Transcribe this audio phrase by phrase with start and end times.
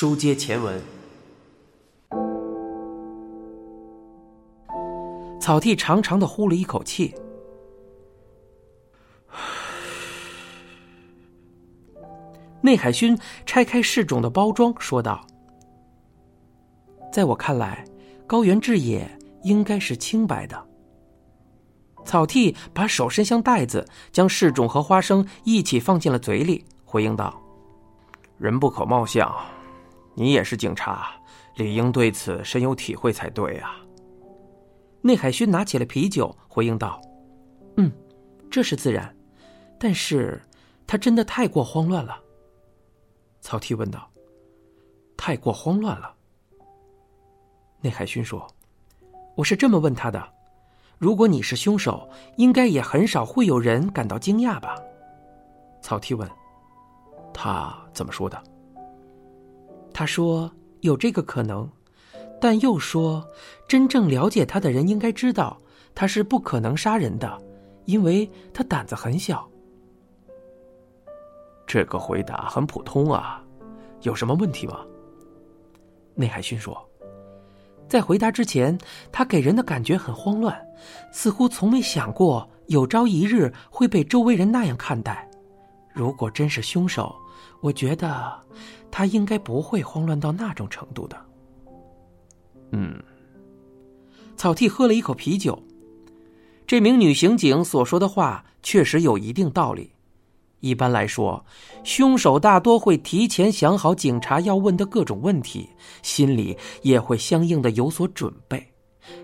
[0.00, 0.82] 书接前文，
[5.38, 7.14] 草剃长长的呼了一口气。
[12.62, 15.22] 内海勋拆开试种的包装，说道
[17.12, 17.84] ：“在我看来，
[18.26, 19.06] 高原志野
[19.42, 20.66] 应该是清白的。”
[22.06, 27.38] 草剃把手伸向袋子，将试种和花生一起放进了嘴里，回应道
[28.40, 29.30] ：“人不可貌相，
[30.14, 31.10] 你也是警察，
[31.56, 33.76] 理应对此深有体会才对啊。”
[35.02, 37.00] 内海勋拿起了啤酒，回应道
[37.78, 37.90] ：“嗯，
[38.50, 39.16] 这是自然，
[39.78, 40.40] 但是
[40.86, 42.20] 他真的太过慌乱了。”
[43.40, 44.10] 曹丕问道
[45.16, 46.14] ：“太过慌乱了？”
[47.80, 48.46] 内海勋说
[49.34, 50.22] ：“我是这么问他的。
[50.98, 54.76] 如果你是凶手，应该也很少会有人感到惊讶吧？”
[55.80, 56.30] 曹丕问
[57.32, 58.38] ：“他怎么说的？”
[60.00, 60.50] 他说
[60.80, 61.70] ：“有这个可能，
[62.40, 63.22] 但又说，
[63.68, 65.60] 真正了解他的人应该知道，
[65.94, 67.38] 他是不可能杀人的，
[67.84, 69.46] 因为他胆子很小。”
[71.68, 73.44] 这个回答很普通啊，
[74.00, 74.80] 有什么问题吗？
[76.14, 76.82] 内海勋说，
[77.86, 78.78] 在回答之前，
[79.12, 80.58] 他给人的感觉很慌乱，
[81.12, 85.28] 似乎从没想过有朝一日会被周围人那样看待。
[85.92, 87.14] 如果真是凶手，
[87.60, 88.32] 我觉得
[88.90, 91.16] 他应该不会慌乱到那种程度的。
[92.72, 93.02] 嗯，
[94.36, 95.60] 草剃喝了一口啤酒，
[96.66, 99.92] 这名女刑警所说的话确实有一定道理。
[100.60, 101.44] 一般来说，
[101.84, 105.68] 凶手大多会提前想好警察要问的各种问题，
[106.02, 108.70] 心里也会相应的有所准备，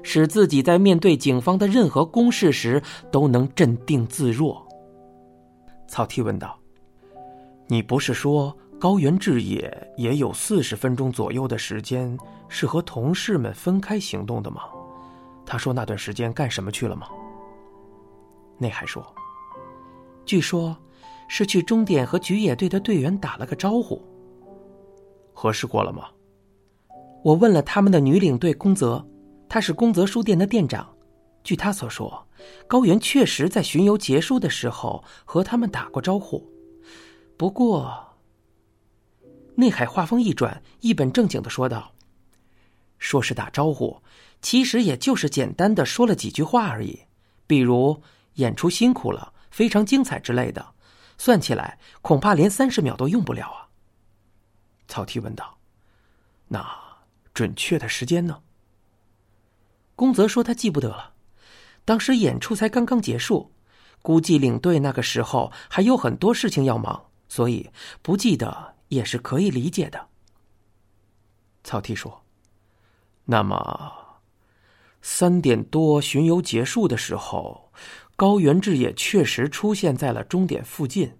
[0.02, 4.66] 使自己在面对警方的任何攻势时都能镇定自若。
[5.86, 6.58] 草剃问道
[7.68, 12.16] ：“你不是说高原志野也有四十分钟左右的时间
[12.48, 14.62] 是和同事们分开行动的吗？
[15.44, 17.08] 他说那段时间干什么去了吗？”
[18.58, 19.04] 内海说
[20.24, 20.76] ：“据说。”
[21.28, 24.00] 是去终点和菊野队的队员打了个招呼。
[25.32, 26.04] 核实过了吗？
[27.24, 29.04] 我问了他们的女领队宫泽，
[29.48, 30.88] 她是宫泽书店的店长。
[31.42, 32.24] 据他所说，
[32.68, 36.48] 高原确实在巡游结束的时候和他们打过招呼。
[37.36, 38.16] 不过，
[39.56, 41.92] 内海话锋一转，一本正经的说道
[42.98, 44.02] ：“说是打招呼，
[44.40, 47.00] 其实也就是简单的说了几句话而已，
[47.46, 48.02] 比如
[48.34, 50.74] 演出辛苦了，非常精彩之类的。”
[51.18, 53.68] 算起来，恐怕连三十秒都用不了啊。
[54.86, 55.58] 曹丕问道
[56.48, 56.66] ：“那
[57.32, 58.42] 准确的时间呢？”
[59.96, 61.14] 宫泽说他记不得了，
[61.86, 63.50] 当时演出才刚刚结束，
[64.02, 67.70] 估计领队那个时候还有很多事情要忙，所以
[68.02, 70.08] 不记得也是可以理解的。
[71.64, 72.22] 曹丕说
[73.26, 74.20] ：“那么，
[75.02, 77.64] 三点多巡游结束的时候。”
[78.18, 81.18] 高原志也确实出现在了终点附近，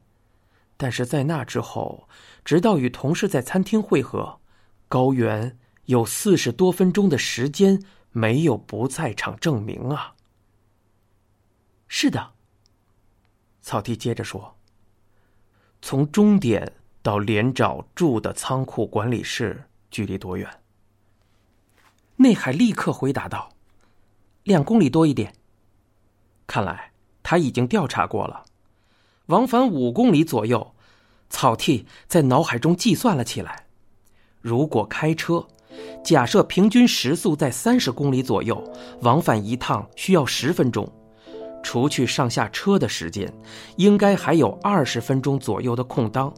[0.78, 2.09] 但是在那之后，
[2.43, 4.41] 直到与同事在餐厅会合，
[4.89, 10.15] 高原有四十多分钟的时间没有不在场证明啊。
[11.87, 12.33] 是的，
[13.61, 14.56] 草地接着说
[15.86, 20.50] ：“从终点到连长住的仓库管理室距离多远？”
[22.19, 23.50] 内海立刻回答道
[24.42, 25.32] ：“两公里多一点。”
[26.44, 26.91] 看来
[27.22, 28.47] 他已经调查过了，
[29.26, 30.74] 往返五公里左右。
[31.30, 33.66] 草剃在脑海中计算了起来：
[34.41, 35.47] 如果开车，
[36.04, 38.60] 假设平均时速在三十公里左右，
[39.03, 40.92] 往返一趟需要十分钟，
[41.66, 43.28] 除去上下车的时间，
[43.75, 46.32] 应该还有二十分钟左右的空当。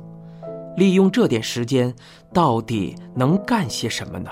[0.75, 1.95] 利用这点时间，
[2.33, 4.31] 到底能干些什么呢？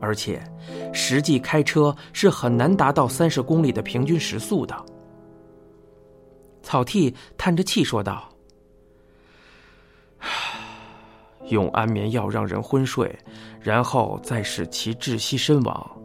[0.00, 0.42] 而且，
[0.90, 4.74] 实际开车是很难达到三十公里的平均时速的。
[6.62, 8.26] 草剃叹着气说道
[11.50, 13.14] ：“用安眠药让人昏睡，
[13.60, 16.02] 然后再使其窒息身亡，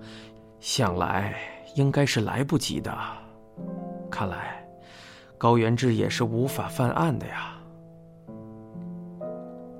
[0.59, 1.33] 想来
[1.75, 2.93] 应该是来不及的。
[4.15, 4.65] 看来，
[5.37, 7.53] 高原志也是无法犯案的呀。”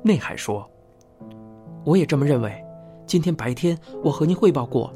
[0.04, 0.70] 内海说
[1.86, 2.62] ：“我也这么认为。”
[3.08, 4.94] 今天白天，我和您汇报过。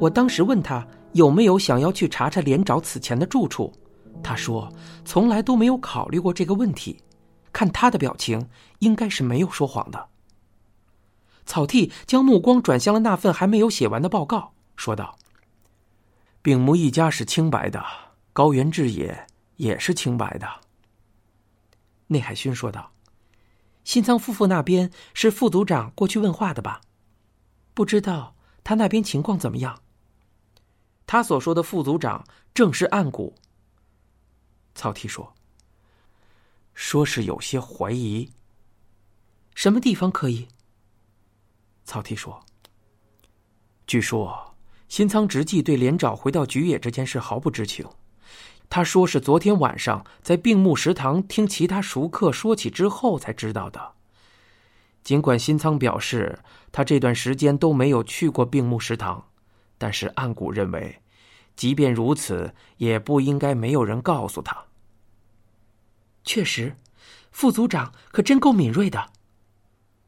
[0.00, 3.72] 我当时问他有没有想要去查查连长此前的住处，
[4.24, 4.68] 他说
[5.04, 6.98] 从来都没有考虑过这个问题。
[7.52, 8.44] 看他的表情，
[8.80, 10.08] 应该是没有说谎的。
[11.46, 15.16] 草剃将目光转向了那份还没有写完的报告，说道
[16.42, 17.80] ：“丙木一家是清白的，
[18.34, 19.26] 高原志也
[19.56, 20.60] 也是清白的。”
[22.08, 22.92] 内海勋说道
[23.82, 26.82] ：“新仓夫妇那边是副组长过去问话的吧？
[27.72, 29.82] 不知道他那边情况怎么样。
[31.06, 33.34] 他所说的副组长正是岸谷。
[34.74, 35.34] 曹丕说
[36.74, 38.30] ：“说是有些怀疑。
[39.54, 40.48] 什么地方可以？”
[41.84, 42.44] 曹丕说
[43.86, 44.54] ：“据说
[44.88, 47.86] 新仓直纪对连长回到菊野这件事毫不知情。
[48.74, 53.92] 他说是昨天晚上在病木食堂听其他熟客说起之后才知道的。
[55.04, 56.40] 尽管新仓表示
[56.72, 59.28] 他这段时间都没有去过病木食堂。”
[59.78, 61.00] 但是岸谷认为，
[61.54, 64.64] 即便如此，也不应该没有人告诉他。
[66.24, 66.76] 确实，
[67.30, 69.12] 副组长可真够敏锐的。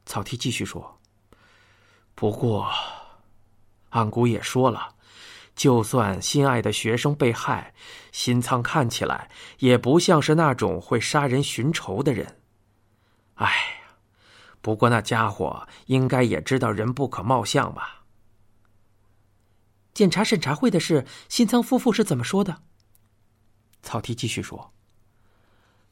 [0.05, 0.99] 草剃继续说
[2.15, 2.69] ：“不过，
[3.91, 4.95] 岸谷也说了，
[5.57, 7.73] 就算心爱的学生被害，
[8.11, 9.27] 新仓看起来
[9.57, 12.39] 也不像是那种会杀人寻仇的人。
[13.33, 13.97] 哎呀，
[14.61, 18.03] 不过那家伙应该也知道人不可貌相吧。”
[19.95, 22.61] 检查审查会的事，新仓夫妇是怎么说的？
[23.81, 24.71] 草剃继续说：“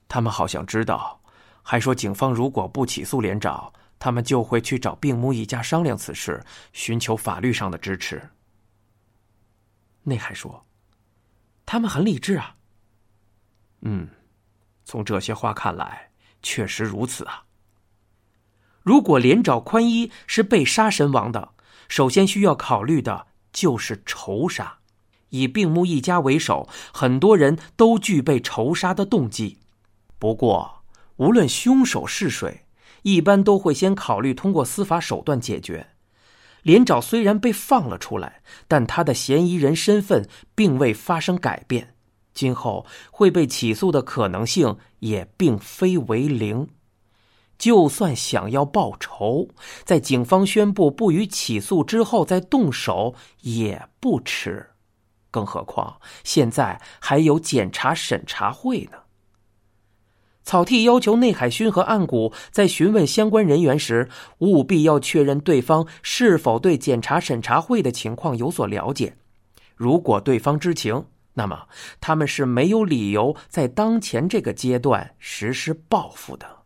[0.08, 1.20] 他们好像知道，
[1.64, 6.40] 还说警方如果不起诉连长，他们就会去找病木一家商量此事，
[6.72, 8.22] 寻求法律上的支持。”
[10.06, 10.66] 内海说
[11.68, 12.56] ：“他们很理智啊。”
[13.84, 14.10] 嗯，
[14.84, 16.10] 从这些话看来，
[16.42, 17.44] 确实如此啊。
[18.81, 21.54] 如果连找宽一是被杀身亡的，
[21.88, 23.28] 首先需要考虑的。
[23.56, 24.80] 就是仇杀，
[25.30, 29.60] 以病木一家为首，很多人都具备仇杀的动机。
[30.19, 30.84] 不过，
[31.16, 32.66] 无论凶手是谁，
[33.04, 35.94] 一般都会先考虑通过司法手段解决。
[36.66, 41.94] 连长虽然被放了出来，但他的嫌疑人身份并未发生改变，
[42.34, 46.68] 今后会被起诉的可能性也并非为零。
[47.60, 49.50] 就算想要报仇，
[49.84, 54.72] 在警方宣布不予起诉之后再动手也不迟。
[55.30, 58.98] 更何况现在还有检查审查会呢。
[60.45, 64.07] 草剃要求内海勋和岸谷在询问相关人员时，
[64.38, 69.18] 务必要确认对方是否对检查审查会的情况有所了解。
[69.75, 71.68] 如果对方知情，那么
[72.00, 76.59] 他们是没有理由在当前这个阶段实施报复的。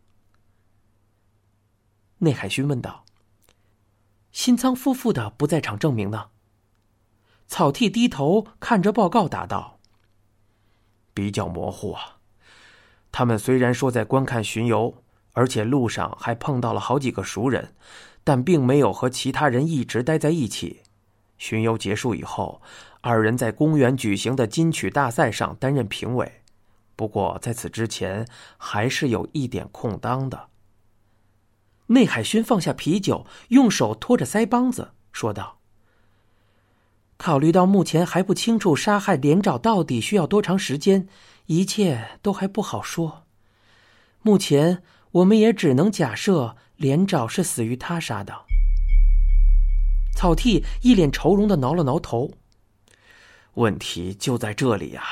[2.17, 3.05] 内海勋问道
[4.33, 6.25] ：“新仓夫妇的不在场证明呢？”
[7.47, 9.79] 草剃低头看着报告，答道
[11.15, 12.18] ：“比较模糊啊。
[13.11, 15.03] 他们虽然说在观看巡游，
[15.33, 17.73] 而且路上还碰到了好几个熟人，
[18.23, 20.81] 但并没有和其他人一直待在一起。
[21.37, 22.61] 巡游结束以后，
[23.01, 26.41] 二人在公园举行的金曲大赛上担任评委。
[26.95, 28.27] 不过在此之前，
[28.57, 30.47] 还是有一点空当的。”
[31.87, 35.57] 内海勋放下啤酒，用手托着腮帮子，说道
[37.17, 41.07] ：“考虑到目前还不清楚杀害连长到底需要多长时间，
[41.49, 43.25] 一切都还不好说。
[44.21, 48.45] 目前我们也只能假设连长是死于他杀的。”
[50.15, 52.31] 草剃一脸愁容的挠了挠头。
[53.55, 55.03] 问题就在这里呀，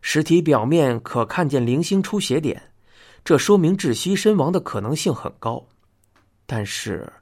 [0.00, 2.70] 尸体表面可看见零星出血点。
[3.24, 5.66] 这说明窒息身亡的可能性很高，
[6.46, 7.12] 但是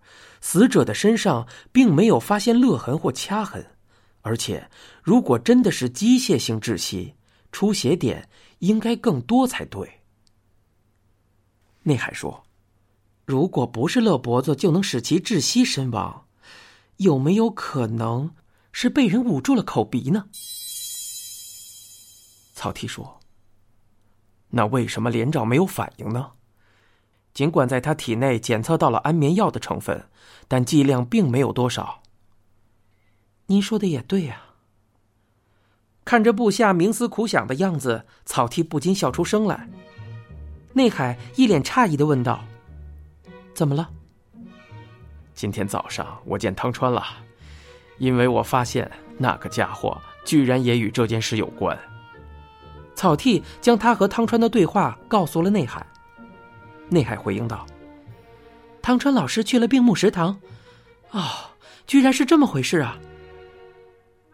[0.43, 3.65] 死者的身上并没有发现勒痕或掐痕，
[4.21, 4.69] 而且
[5.03, 7.15] 如果真的是机械性窒息，
[7.55, 10.01] 出血点应该更多才对。
[11.85, 12.45] 内海说
[13.25, 16.27] ：“如果不是勒脖子就能使其窒息身亡，
[16.97, 18.35] 有没有可能
[18.73, 20.27] 是被人捂住了口鼻呢？”
[22.55, 23.21] 草剃说。
[24.49, 26.33] 那为什么连长没有反应呢？
[27.33, 30.09] 尽管在他体内检测到了安眠药的成分，
[30.49, 32.03] 但剂量并没有多少。
[33.47, 34.44] 您说的也对呀。
[36.05, 39.69] 看着部下冥思苦想的样子，草剃不禁笑出声来。
[40.73, 42.45] 内海一脸诧异的问道
[43.55, 43.89] ：“怎么了？”
[45.35, 47.03] 今天早上我见汤川了，
[47.99, 51.77] 因为我发现那个家伙居然也与这件事有关。
[52.95, 55.85] 草剃将他和汤川的对话告诉了内海。
[56.89, 57.67] 内海回应道
[58.83, 60.39] ：“汤川老师去了病木食堂，
[61.11, 61.23] 哦，
[61.87, 62.97] 居然是这么回事啊！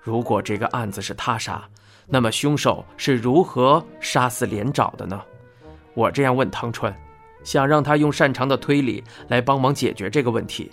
[0.00, 1.62] 如果这个案子是他杀，
[2.06, 5.20] 那么凶手是如何杀死连长的呢？
[5.94, 6.94] 我这样问汤川，
[7.44, 10.70] 想让他用擅长的推理来帮忙解决这个问题。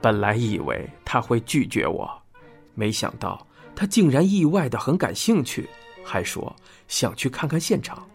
[0.00, 2.10] 本来以为他会拒绝我，
[2.74, 5.68] 没想到他竟然意外的很感兴趣。”
[6.06, 6.54] 还说
[6.86, 8.06] 想去看看现场，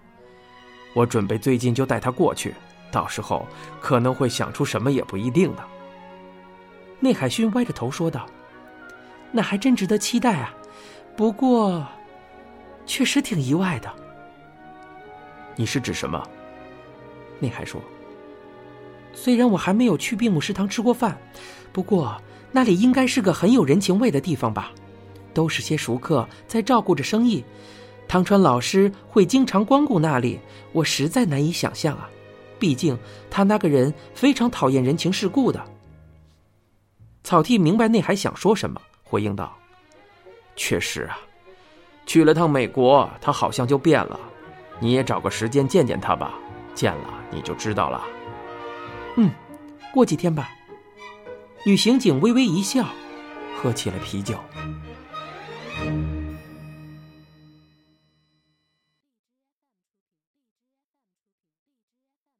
[0.93, 2.53] 我准备最近就带他过去，
[2.91, 3.47] 到时候
[3.81, 5.63] 可能会想出什么也不一定的。
[6.99, 8.27] 内海勋歪着头说道
[9.31, 10.53] ：“那还真值得期待啊，
[11.15, 11.85] 不过，
[12.85, 13.93] 确实挺意外的。”
[15.55, 16.21] 你是指什么？
[17.39, 17.81] 内海说
[19.13, 21.17] ：“虽然我还没有去病木食堂吃过饭，
[21.71, 22.21] 不过
[22.51, 24.71] 那里应该是个很有人情味的地方吧？
[25.33, 27.43] 都是些熟客在照顾着生意。
[28.07, 30.39] 汤川老师会经常光顾那里，
[30.71, 32.09] 我实在难以想象啊！
[32.57, 32.97] 毕竟
[33.29, 35.63] 他那个人非常讨厌人情世故的。”
[37.23, 39.57] 草剃明白内海想说什么，回应道
[40.55, 41.17] ：“确实啊，
[42.05, 44.19] 去了趟美国，他好像就变了。
[44.79, 46.33] 你也找个时间见见他吧，
[46.75, 48.05] 见了你就知道了。
[49.17, 49.31] ”“嗯，
[49.91, 50.51] 过几天吧。”
[51.65, 52.85] 女刑警微微一笑，
[53.57, 54.37] 喝起了啤酒。